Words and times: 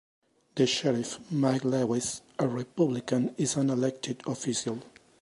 The 0.55 0.65
sheriff, 0.65 1.19
Mike 1.31 1.63
Lewis, 1.63 2.23
a 2.39 2.47
Republican, 2.47 3.35
is 3.37 3.55
an 3.55 3.69
elected 3.69 4.23
official. 4.25 4.79